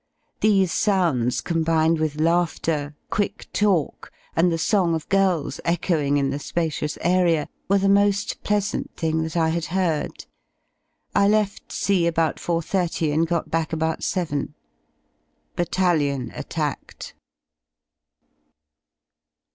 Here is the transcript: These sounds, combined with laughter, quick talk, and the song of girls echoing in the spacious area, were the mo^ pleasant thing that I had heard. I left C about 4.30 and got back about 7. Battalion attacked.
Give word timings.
These 0.39 0.71
sounds, 0.71 1.41
combined 1.41 1.99
with 1.99 2.19
laughter, 2.19 2.95
quick 3.11 3.47
talk, 3.53 4.11
and 4.35 4.51
the 4.51 4.57
song 4.57 4.95
of 4.95 5.07
girls 5.09 5.59
echoing 5.63 6.17
in 6.17 6.31
the 6.31 6.39
spacious 6.39 6.97
area, 7.01 7.47
were 7.69 7.77
the 7.77 7.87
mo^ 7.87 8.41
pleasant 8.41 8.95
thing 8.97 9.21
that 9.21 9.37
I 9.37 9.49
had 9.49 9.65
heard. 9.65 10.25
I 11.13 11.27
left 11.27 11.71
C 11.71 12.07
about 12.07 12.37
4.30 12.37 13.13
and 13.13 13.27
got 13.27 13.51
back 13.51 13.73
about 13.73 14.01
7. 14.01 14.55
Battalion 15.55 16.31
attacked. 16.33 17.13